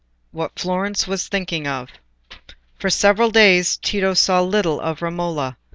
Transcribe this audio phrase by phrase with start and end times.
[0.31, 1.91] What Florence was thinking of.
[2.79, 5.57] For several days Tito saw little of Romola.